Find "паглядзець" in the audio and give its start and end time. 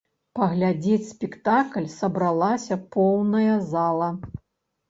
0.37-1.09